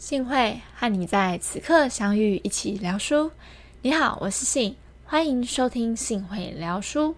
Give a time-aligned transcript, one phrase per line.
[0.00, 3.32] 幸会和你在此刻相遇，一起聊书。
[3.82, 7.14] 你好，我是信，欢迎收听幸会聊书。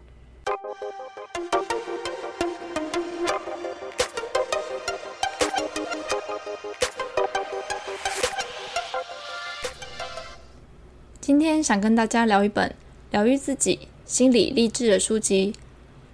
[11.21, 12.75] 今天想跟大家聊一本
[13.13, 15.55] 疗愈自己、心理励志的书籍，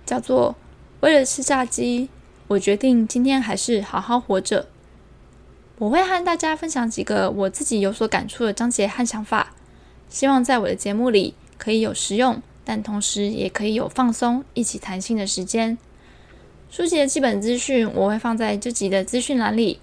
[0.04, 0.52] 叫做
[1.00, 2.10] 《为了吃炸鸡，
[2.48, 4.64] 我决定今天还是好好活着》。
[5.79, 9.55] 我会和大家分享几个我自己有所感触的章节和想法，
[10.09, 15.78] 希望在我的节目里可以有实用，但同时也可以有放松、一起谈心的时间。
[16.68, 19.78] 书籍的基本资讯我会放在这集的资讯栏里。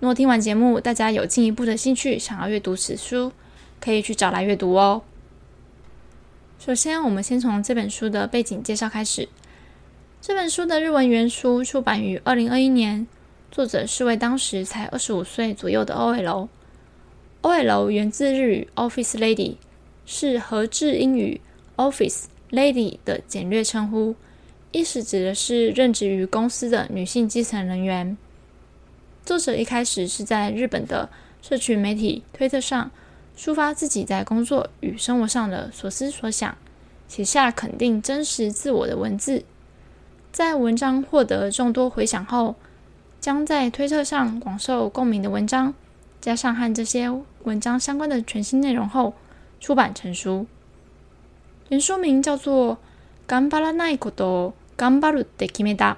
[0.00, 3.30] 若听完节目，大家有进一步的兴趣，想要阅读此书，
[3.80, 5.02] 可以去找来阅读哦。
[6.58, 9.28] 首先，我们先从这本书的背景介绍开始。
[10.22, 13.06] 这本书的日文原书出版于二零二一年。
[13.54, 16.48] 作者是位当时才二十五岁左右的 OL。
[17.42, 19.58] OL 源自日语 Office Lady，
[20.04, 21.40] 是和制英语
[21.76, 24.16] Office Lady 的简略称呼，
[24.72, 28.16] 意思指的是任职于公司的女性基层人员。
[29.24, 31.08] 作者一开始是在日本的
[31.40, 32.90] 社群媒体推特上
[33.38, 36.58] 抒发自己在工作与生活上的所思所想，
[37.06, 39.44] 写下肯定真实自我的文字。
[40.32, 42.56] 在文章获得众多回响后，
[43.23, 45.73] 将在推特上广受共鸣的文章，
[46.21, 47.09] 加上和这些
[47.43, 49.13] 文章相关的全新内容后，
[49.59, 50.47] 出版成书。
[51.67, 52.77] 原书名叫做《
[53.29, 55.93] 頑張らないこと頑張るで決めた》，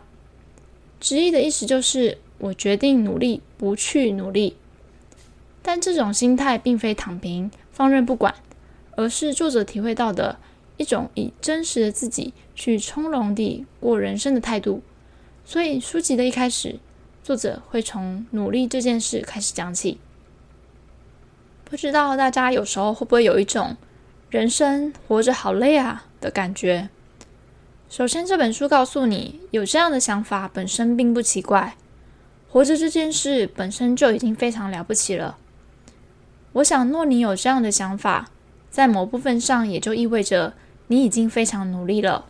[1.00, 4.58] 直译的意思就是“我决定努力，不去努力”。
[5.62, 8.34] 但这种心态并非躺平、放任不管，
[8.98, 10.40] 而是作者体会到的
[10.78, 14.82] 一种以真实的自己去从容地过人生的态度。
[15.46, 16.80] 所以书籍的一开始。
[17.27, 19.99] 作者会从努力这件事开始讲起。
[21.65, 23.77] 不知道大家有时候会不会有一种
[24.31, 26.89] 人生活着好累啊的感觉？
[27.91, 31.77] 首先，这本书告诉你，有这样的想法本身并不奇怪，
[32.49, 35.37] 活着这件事本身就已经非常了不起了。
[36.53, 38.31] 我想，若你有这样的想法，
[38.71, 40.55] 在某部分上也就意味着
[40.87, 42.27] 你已经非常努力了。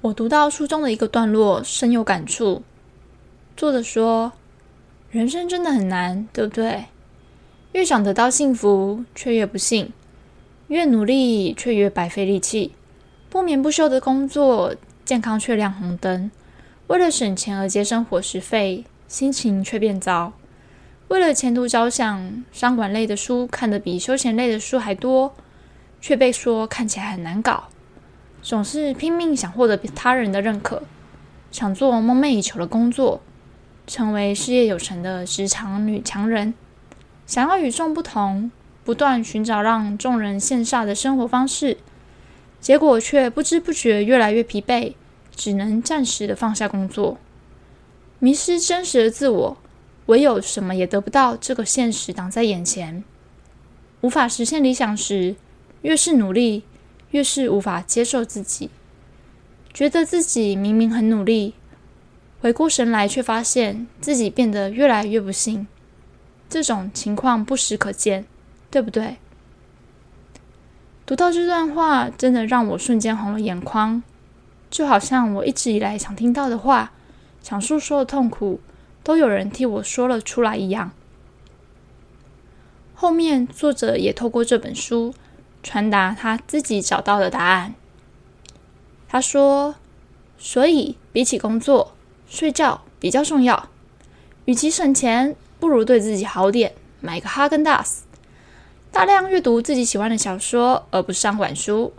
[0.00, 2.64] 我读到书中的一个段落，深有感触。
[3.60, 4.32] 作者说
[5.12, 6.86] ：“人生真的很难，对不对？
[7.72, 9.88] 越想得到幸福，却越不幸；
[10.68, 12.72] 越努力，却越白费力气。
[13.28, 16.30] 不眠不休的工作，健康却亮红灯；
[16.86, 20.32] 为了省钱而节省伙食费，心情却变糟；
[21.08, 25.34] 为了前途着想，商管类的书看得比休闲类的书还多，
[26.00, 27.64] 却被说看起来很难搞。
[28.40, 30.82] 总是拼命想获得他人的认可，
[31.52, 33.20] 想做梦寐以求的工作。”
[33.90, 36.54] 成为事业有成的职场女强人，
[37.26, 38.48] 想要与众不同，
[38.84, 41.76] 不断寻找让众人羡煞的生活方式，
[42.60, 44.94] 结果却不知不觉越来越疲惫，
[45.34, 47.18] 只能暂时的放下工作，
[48.20, 49.56] 迷失真实的自我，
[50.06, 53.02] 唯有什么也得不到这个现实挡在眼前，
[54.02, 55.34] 无法实现理想时，
[55.82, 56.62] 越是努力，
[57.10, 58.70] 越是无法接受自己，
[59.74, 61.54] 觉得自己明明很努力。
[62.40, 65.66] 回过神来，却发现自己变得越来越不幸。
[66.48, 68.24] 这种情况不时可见，
[68.70, 69.18] 对不对？
[71.04, 74.02] 读到这段话，真的让我瞬间红了眼眶，
[74.70, 76.92] 就好像我一直以来想听到的话、
[77.42, 78.60] 想诉说的痛苦，
[79.02, 80.92] 都有人替我说了出来一样。
[82.94, 85.12] 后面作者也透过这本书，
[85.62, 87.74] 传达他自己找到的答案。
[89.08, 89.74] 他说
[90.38, 91.92] ：“所以，比起工作。”
[92.30, 93.68] 睡觉比较重要，
[94.44, 98.04] 与其省钱，不如对自己好点，买个哈根达斯。
[98.92, 101.92] 大量阅读自己喜欢的小说，而不是商管书。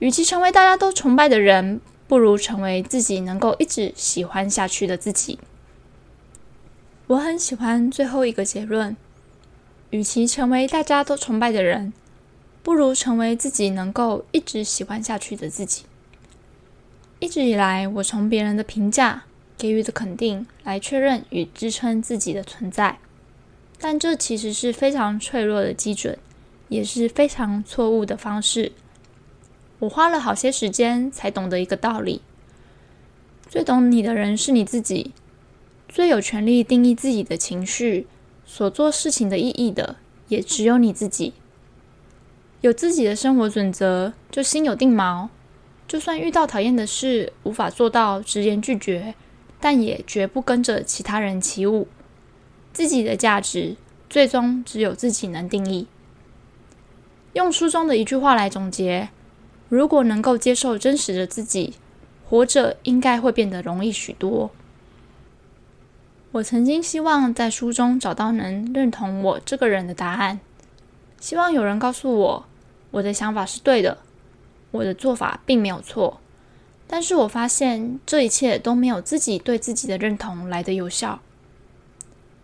[0.00, 5.38] 与其成为大家都崇拜的人，不如成为自己能够一直喜欢下去的自己。
[7.06, 8.94] 我很喜欢最后一个结论：
[9.90, 11.94] 与其成为大家都崇拜的人，
[12.62, 15.84] 不如成为自己能够一直喜欢下去的自己。
[17.18, 19.24] 一直以来，我从别人的评价。
[19.58, 23.00] 给予的肯定来确认与支撑自己的存在，
[23.80, 26.16] 但这其实是非常脆弱的基准，
[26.68, 28.70] 也是非常错误的方式。
[29.80, 32.22] 我花了好些时间才懂得一个道理：
[33.48, 35.12] 最懂你的人是你自己，
[35.88, 38.06] 最有权利定义自己的情绪、
[38.46, 39.96] 所做事情的意义的，
[40.28, 41.32] 也只有你自己。
[42.60, 45.28] 有自己的生活准则，就心有定锚。
[45.86, 49.14] 就算遇到讨厌的事，无法做到直言拒绝。
[49.60, 51.88] 但也绝不跟着其他人起舞。
[52.72, 53.76] 自己的价值
[54.08, 55.86] 最终只有自己能定义。
[57.32, 59.08] 用书中的一句话来总结：
[59.68, 61.74] 如果能够接受真实的自己，
[62.28, 64.50] 活着应该会变得容易许多。
[66.32, 70.40] 我曾经希望在书中找到能认同我这个人的答案，
[71.18, 72.46] 希望有人告诉我
[72.90, 73.98] 我的想法是对的，
[74.70, 76.20] 我的做法并没有错。
[76.90, 81.20] 但是我发现这一切都没有自己对自己的认同来的有效，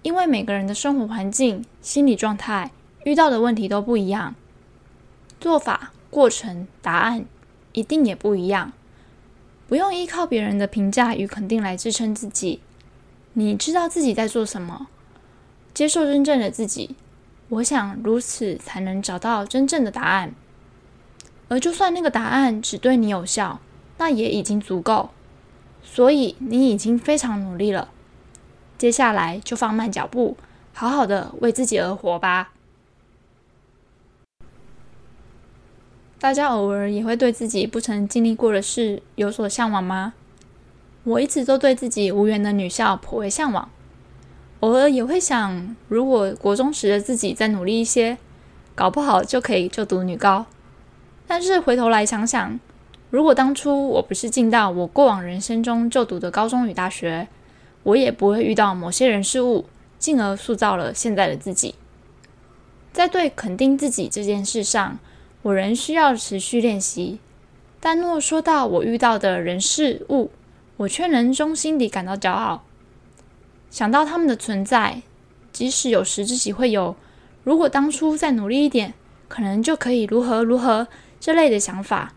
[0.02, 2.70] 因为每个人的生活环境、心理状态、
[3.05, 4.35] 遇到的问题都不一样，
[5.41, 7.25] 做法、过程、答案
[7.73, 8.73] 一定也不一样。
[9.67, 12.61] 不用依靠别人的评价与肯定来支撑自己，
[13.32, 14.88] 你知道自己在做什么，
[15.73, 16.96] 接受真正的自己。
[17.49, 20.35] 我想如此才能找到真正的答案，
[21.49, 23.58] 而就算那个答案只对你有效。
[23.99, 25.11] 那也已经足够，
[25.82, 27.88] 所以你已经非常努力了。
[28.76, 30.37] 接下来就放慢脚步，
[30.73, 32.50] 好好的为自己而活吧。
[36.19, 40.14] 大家偶尔也会对自己不曾经历过的事有所向往吗？
[41.05, 43.69] 我一直都对自己无缘的女校颇为向往，
[44.61, 48.17] 偶尔也会想，如果国中时的自己再努力一些，
[48.75, 50.46] 搞不好就可以就读女高。
[51.26, 52.58] 但是回头来想想。
[53.15, 57.29] 如果当初我不是进到我过往人生中就读的高中与大学，
[57.85, 59.67] 我也不会遇到某些人事物，
[60.01, 61.77] 进而塑造了现在的自己。
[62.93, 64.99] 在对肯定自己这件事上，
[65.43, 67.21] 我仍需要持续练习。
[67.79, 70.33] 但若说到我遇到的人事物，
[70.79, 72.65] 我却能衷心地感到骄傲。
[73.71, 75.03] 想到他们的存在，
[75.53, 76.97] 即使有时自己会有
[77.45, 78.93] “如果当初再努力一点，
[79.29, 80.89] 可能就可以如何如何”
[81.21, 82.13] 这类的想法。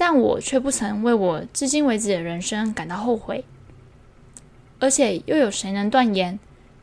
[0.00, 3.44] 但我却不曾为我至今为止的人生感到后悔，
[4.78, 6.38] 而且又有谁能断言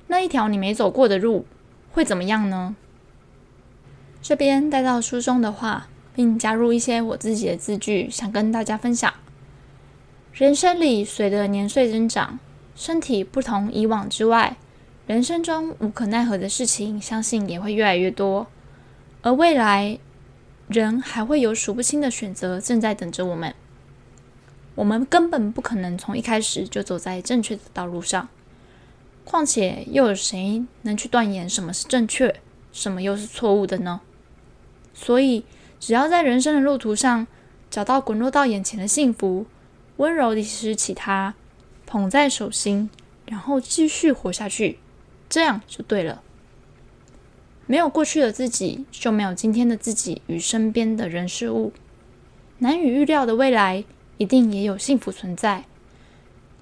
[0.08, 1.46] 那一条你没走过的路
[1.94, 2.76] 会怎么样呢？
[4.22, 9.14] 这边带到书中的话，并加入一些我自己的字句，想跟大家分享。
[10.34, 12.38] 人生里，随着年岁增长，
[12.76, 14.58] 身体不同以往之外，
[15.08, 18.48] 人生中无可奈何的事情，相信也会越来越多，
[19.22, 20.00] 而未来。
[20.68, 23.54] 人还会有数不清的选择正在等着我们，
[24.74, 28.28] 我们根本不可能从一开始就走在正确的道路上。
[29.24, 32.42] 况且，又有谁能去断言什么是正确，
[32.72, 34.02] 什么又是错误的呢？
[34.94, 35.46] 所以，
[35.80, 37.28] 只要在人生的路途上
[37.70, 39.46] 找到滚落到眼前的幸福，
[39.98, 41.36] 温柔地拾起它，
[41.86, 42.90] 捧在手心，
[43.26, 44.80] 然后继续活下去，
[45.30, 46.24] 这样就对了。
[47.68, 51.74] 没有过去的自己，就没有今天的自己与身边的人事物。
[52.60, 53.84] 难以预料的未来，
[54.18, 55.66] 一定也有幸福存在。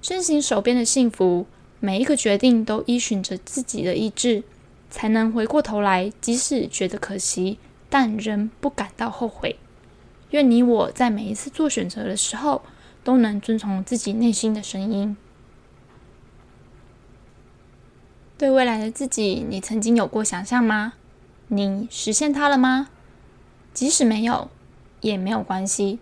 [0.00, 1.46] 珍惜手边的幸福，
[1.80, 4.42] 每一个决定都依循着自己的意志，
[4.90, 7.58] 才能回过头来，即使觉得可惜，
[7.88, 9.56] 但仍不感到后悔。
[10.30, 12.62] 愿你我在每一次做选择的时候，
[13.04, 15.16] 都能遵从自己内心的声音。
[18.36, 20.94] 对未来的自己，你曾经有过想象吗？
[21.48, 22.88] 你实现它了吗？
[23.72, 24.50] 即使没有，
[25.00, 26.00] 也没有关系。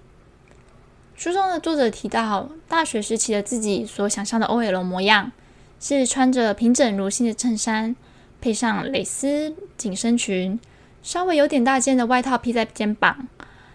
[1.15, 5.31] 书中的作者提到，大学时期的自己所想象的 OL 模样，
[5.79, 7.95] 是穿着平整如新的衬衫，
[8.41, 10.59] 配上蕾丝紧身裙，
[11.03, 13.29] 稍微有点大件的外套披在肩膀，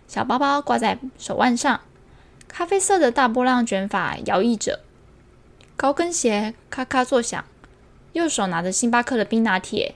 [0.07, 1.79] 小包包挂在手腕上，
[2.47, 4.79] 咖啡色的大波浪卷发摇曳着，
[5.75, 7.45] 高跟鞋咔咔作响。
[8.17, 9.93] 右手拿着星巴克的冰拿铁，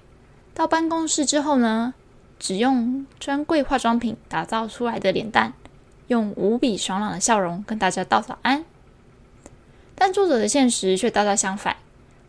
[0.53, 1.95] 到办公室之后呢，
[2.37, 5.53] 只用专柜化妆品打造出来的脸蛋，
[6.05, 8.63] 用无比爽朗的笑容跟大家道早安。
[9.95, 11.77] 但作者的现实却大大相反，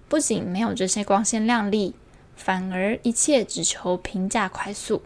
[0.08, 1.94] 不仅没有这些光鲜亮丽，
[2.36, 5.02] 反而一切只求平价快速，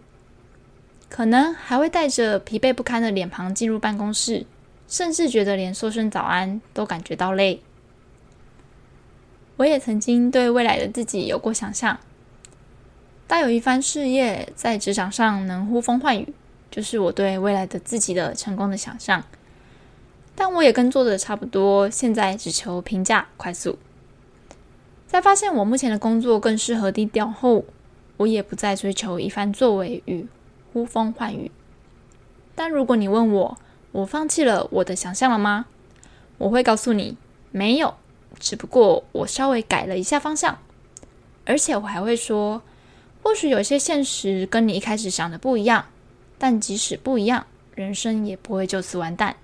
[1.08, 4.46] 可能还会带着疲惫不堪的脸庞进入办公室，
[4.86, 7.60] 甚至觉得连说声早安都感觉到累。
[9.56, 11.98] 我也曾经对未来的自己有过想象，
[13.26, 16.34] 大有一番事业，在职场上能呼风唤雨，
[16.70, 19.24] 就是我对未来的自己的成功的想象。
[20.34, 23.78] 但我也跟作者差不多，现在只求评价快速。
[25.06, 27.64] 在发现我目前的工作更适合低调后，
[28.18, 30.26] 我也不再追求一番作为与
[30.72, 31.50] 呼风唤雨。
[32.54, 33.58] 但如果你问我，
[33.92, 35.64] 我放弃了我的想象了吗？
[36.36, 37.16] 我会告诉你，
[37.50, 37.94] 没有。
[38.38, 40.58] 只不过我稍微改了一下方向，
[41.44, 42.62] 而且我还会说，
[43.22, 45.86] 或许有些现实跟你一开始想的不一样，
[46.38, 49.36] 但即使不一样，人生也不会就此完蛋。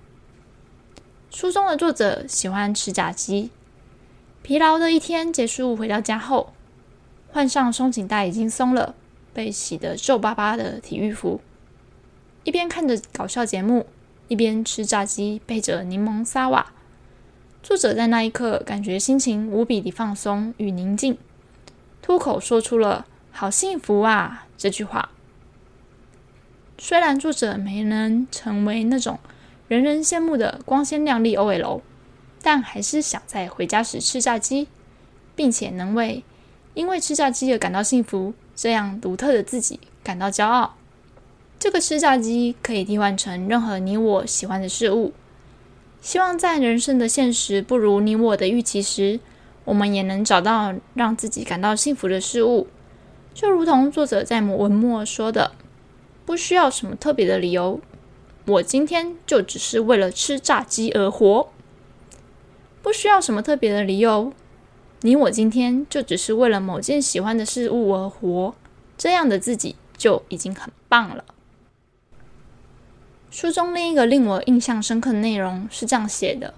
[1.31, 3.49] 书中的作者喜欢吃炸鸡，
[4.43, 6.53] 疲劳的一天结束回到家后，
[7.31, 8.93] 换上松紧带已经松了、
[9.33, 11.41] 被洗得皱巴巴的体育服，
[12.43, 13.87] 一边看着搞笑节目，
[14.27, 16.71] 一边吃炸鸡，配着柠檬沙瓦。
[17.63, 21.17] 作者在那一刻感觉心情无比的放松与宁静，
[22.01, 25.11] 脱口说出了“好幸福啊”这句话。
[26.77, 29.17] 虽然作者没能成为那种
[29.69, 31.79] 人人羡慕的光鲜亮丽 OL，
[32.41, 34.67] 但还是想在回家时吃炸鸡，
[35.33, 36.25] 并且能为
[36.73, 40.75] 因为吃炸鸡而感到幸福这样独特的自己感到骄傲。
[41.57, 45.13] 这个吃炸鸡可以替换成任何你我喜欢的事物。
[46.03, 49.21] 希望在人生的现实不如你我的预期时，
[49.63, 52.67] 我们也能找到让自己感到幸福的事物。
[53.33, 55.53] 就如同作者在文末说的。
[56.25, 57.79] 不需要什么特别的理由，
[58.45, 61.49] 我今天就只是为了吃炸鸡而活。
[62.81, 64.33] 不需要什么特别的理由，
[65.01, 68.55] 你我今天就只是为了某件喜欢的事物而活，
[68.97, 71.23] 这样的自己就已经很棒了。
[73.33, 76.53] 书中另一个令我印象深刻的内容是这样写的：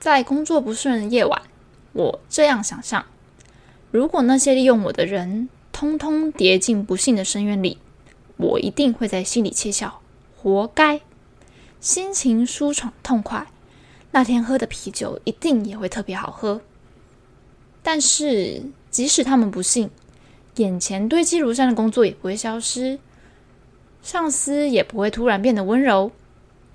[0.00, 1.42] 在工作不顺的夜晚，
[1.92, 3.04] 我这样想象：
[3.90, 7.76] 如果那些利用我的人通通跌进不幸的深渊里。
[8.38, 10.00] 我一定会在心里窃笑，
[10.40, 11.02] 活该！
[11.80, 13.48] 心情舒爽痛快，
[14.12, 16.62] 那天喝的啤酒一定也会特别好喝。
[17.82, 19.90] 但是，即使他们不幸，
[20.56, 22.98] 眼前堆积如山的工作也不会消失，
[24.02, 26.12] 上司也不会突然变得温柔，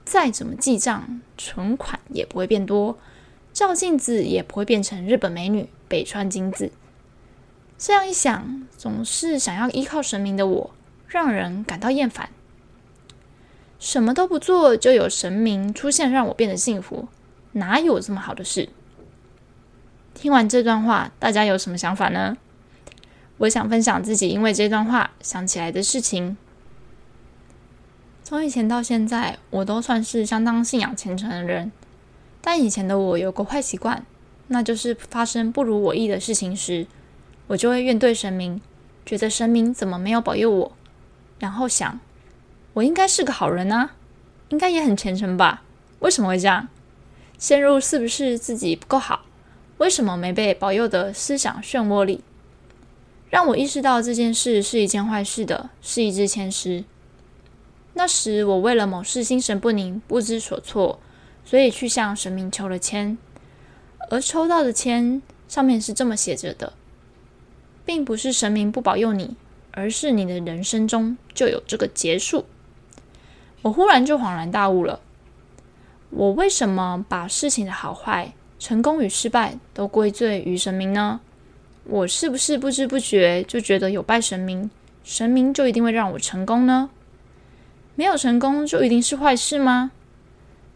[0.05, 2.97] 再怎么记账，存款也不会变多，
[3.51, 6.71] 照镜子也不会变成日本美女、北川金子。
[7.77, 10.71] 这样一想，总是想要依靠神明的我。
[11.05, 12.29] 让人感到厌烦。
[13.77, 17.07] 什么都不做就有神明出现，让我变得幸福，
[17.51, 18.69] 哪有这么好的事？
[20.15, 22.35] 听完这段话，大家有什么想法呢？
[23.37, 26.35] 我想分享自己因为这段话想起来的事情。
[28.23, 31.71] 从以前到现在，我都算是相当信仰虔诚的人，
[32.41, 34.05] 但以前的我有个坏习惯，
[34.47, 36.87] 那就是发生不如我意的事情时，
[37.47, 38.61] 我就会怨对神明，
[39.05, 40.71] 觉得神明怎么没有保佑我。
[41.37, 41.99] 然后想，
[42.73, 43.91] 我应该是个好人啊，
[44.49, 45.63] 应该也很虔诚吧？
[45.99, 46.69] 为什么会这样？
[47.37, 49.25] 陷入是不是自己不够好？
[49.79, 52.23] 为什么没被保佑的思想漩涡里，
[53.29, 56.85] 让我意识到这件事是一件坏事的，是一支签诗。
[57.93, 60.99] 那时我为了某事心神不宁，不知所措，
[61.45, 63.17] 所以去向神明求了签，
[64.09, 66.73] 而抽到的签上面是这么写着的，
[67.85, 69.35] 并不是神明不保佑你。
[69.75, 72.45] 而是你的人生中就有这个结束。
[73.63, 74.99] 我忽然就恍然大悟了：
[76.11, 81.21] 我为什么把事情的好坏、成功与失败都归罪于神明呢？
[81.85, 84.69] 我是不是不知不觉就觉得有拜神明，
[85.03, 86.91] 神明就一定会让我成功呢？
[87.95, 89.91] 没有成功就一定是坏事吗？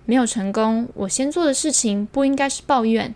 [0.05, 3.13] 没有成功，我先做的事情不应该是抱怨，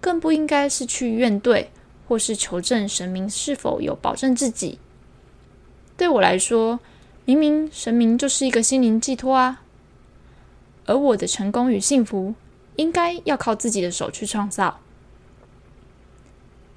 [0.00, 1.66] 更不应该是去怨怼，
[2.08, 4.78] 或是求证神明是否有保证自己。
[5.96, 6.80] 对我来说，
[7.24, 9.62] 明明神明就是一个心灵寄托啊，
[10.86, 12.34] 而我的成功与幸福
[12.76, 14.80] 应该要靠自己的手去创造。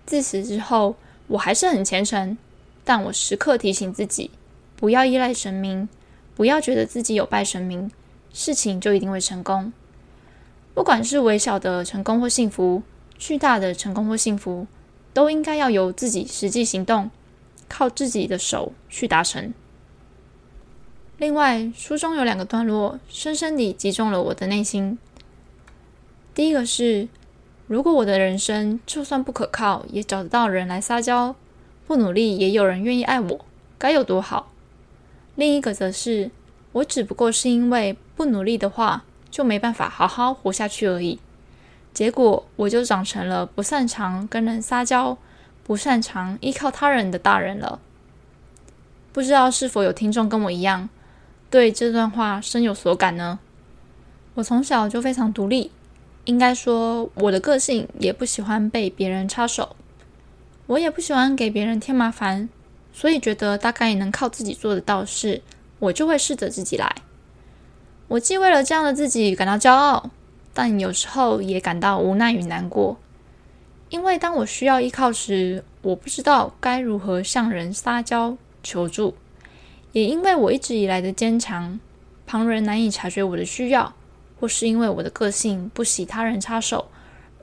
[0.05, 0.95] 自此之后，
[1.27, 2.37] 我还是很虔诚，
[2.83, 4.29] 但我时刻提醒自己，
[4.75, 5.89] 不要依赖神明，
[6.37, 7.89] 不要觉得自己有拜神明，
[8.31, 9.73] 事情就一定会成功。
[10.75, 12.83] 不管是微小的成功或幸福，
[13.17, 14.67] 巨大的成功或幸福，
[15.15, 17.09] 都应该要由自己实际行动。
[17.67, 19.53] 靠自己的手去达成。
[21.17, 24.97] 另外，书中有两个段落，深深地击中了我的内心。
[26.35, 27.09] 第一个是，
[27.65, 31.33] 如果我的人生就算不可靠，也找得到人来撒娇；
[31.87, 33.45] 不努力，也有人愿意爱我，
[33.79, 34.51] 该有多好。
[35.37, 36.29] 另一个则是，
[36.73, 41.17] 我只不过是因为不努力的话，就没办法好好活下去而已。
[41.93, 45.17] 结果，我就长成了不擅长跟人撒娇。
[45.63, 47.81] 不擅长依靠他人的大人了，
[49.11, 50.87] 不知道是否有听众跟我一样，
[51.49, 53.39] 对这段话深有所感呢？
[54.35, 55.71] 我从小就非常独立，
[56.23, 59.75] 应该说我的个性也不喜欢被别人插手，
[60.67, 62.47] 我也不喜欢给别人添麻烦，
[62.97, 65.43] 所以觉得大概也能靠自己做得到事，
[65.77, 66.95] 我就会试着自己来。
[68.07, 70.09] 我既为了这样的自己感到骄傲，
[70.51, 72.97] 但有时候也感到无奈与难过。
[73.89, 79.13] 因为当我需要依靠时，我不知道该如何向人撒娇求助；
[79.91, 81.79] 也因为我一直以来的坚强，
[82.25, 83.93] 旁人难以察觉我的需要，
[84.39, 86.89] 或是因为我的个性不喜他人插手，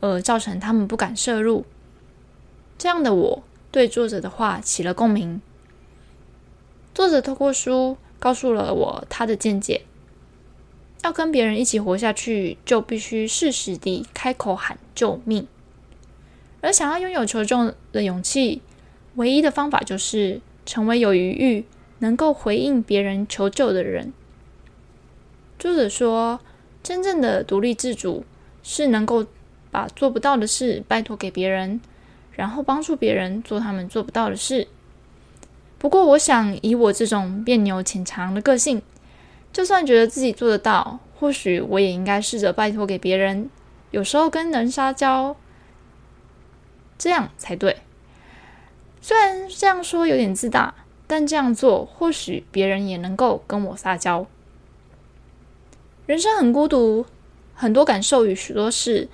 [0.01, 1.65] 而造成他们不敢摄入。
[2.77, 3.45] 这样的我，
[3.75, 5.43] 对作者的话起了共鸣。
[6.95, 9.83] 作者透过书告诉了我他的见解：
[11.03, 15.49] 要跟别人一起活下去，就必须适时地开口喊救命。
[16.61, 18.63] 而想要拥有求救的勇气，
[19.17, 21.65] 唯一的方法就是成为有余裕、
[21.99, 24.13] 能够回应别人求救的人。
[25.59, 26.39] 作者说，
[26.81, 28.25] 真正的独立自主
[28.63, 29.27] 是能够
[29.73, 31.81] 把做不到的事拜托给别人，
[32.37, 34.69] 然后帮助别人做他们做不到的事。
[35.79, 38.83] 不过，我想以我这种别扭浅尝的个性，
[39.53, 43.51] 就算觉得自己做得到，或许我也应该试着拜托给别人。
[43.91, 45.37] 有时候跟人撒娇，
[46.99, 47.79] 这样才对。
[49.01, 50.75] 虽然这样说有点自大，
[51.07, 54.27] 但这样做或许别人也能够跟我撒娇。
[56.07, 57.05] 人生很孤独，
[57.55, 59.09] 很多感受与许多事，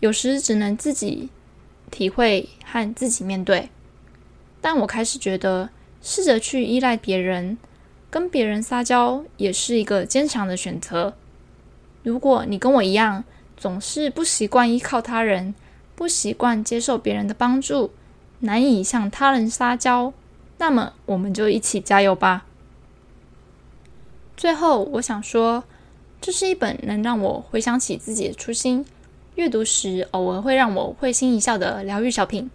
[0.00, 1.30] 有时只能自己
[1.90, 3.68] 体会和自己面对。
[4.60, 5.70] 但我开始觉得。
[6.02, 7.58] 试着去依赖别人，
[8.08, 11.14] 跟别人撒娇也是一个坚强的选择。
[12.02, 13.22] 如果你跟我一样，
[13.54, 15.54] 总是不习惯依靠他人，
[15.94, 17.90] 不习惯接受别人的帮助，
[18.38, 20.14] 难以向他人撒娇，
[20.56, 22.46] 那么我们就一起加油吧。
[24.38, 25.64] 最后，我想说，
[26.18, 28.86] 这是一本能让我回想起自己的初心，
[29.40, 32.50] 阅读时偶尔会让我会心一笑的疗愈小品。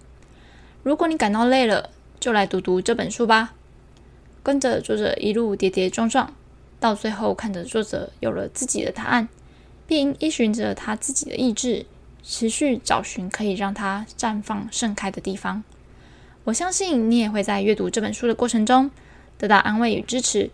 [0.84, 1.90] 如果你感到累了，
[2.20, 3.56] 就来读读这本书吧，
[4.44, 6.32] 跟着作者一路跌跌撞撞，
[6.80, 9.28] 到最后看着作者有了自己的答案，
[9.88, 11.88] 并依循着他自己的意志，
[12.22, 15.64] 持续找寻可以让他绽放盛开的地方。
[16.44, 18.92] 我相信你也会在阅读这本书的过程中
[19.40, 20.52] 得到安慰与支持，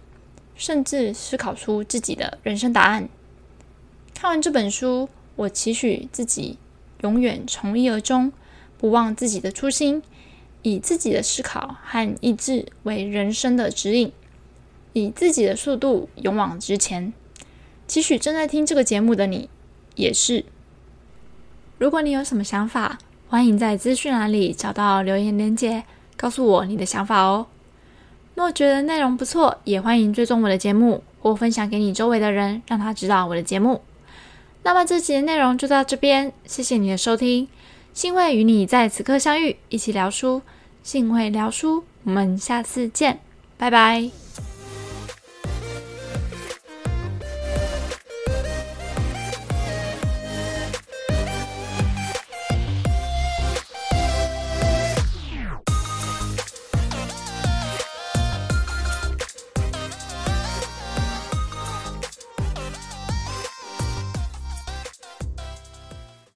[0.55, 3.09] 甚至思考出自己的人生答案。
[4.13, 5.09] 看完这本书，
[5.41, 6.57] 我期许自己
[7.01, 8.31] 永远从一而终，
[8.77, 10.03] 不忘自己的初心。
[10.63, 14.11] 以自己的思考和意志为人生的指引，
[14.93, 17.11] 以自己的速度勇往直前。
[17.87, 19.49] 期许正在听这个节目的你
[19.95, 20.45] 也是。
[21.79, 25.83] 如果你有什么想法，欢迎在资讯栏里找到留言链接，
[26.15, 27.47] 告诉我你的想法哦。
[28.35, 33.81] 若觉得内容不错，也欢迎追踪我的节目或分享给你周围的人，让他知道我的节目。
[34.63, 37.47] 那么这集的内容就到这边，谢谢你的收听。
[37.93, 40.41] 幸会与你在此刻相遇，一起聊书。
[40.83, 43.19] 幸会聊书，我们下次见，
[43.57, 44.50] 拜拜。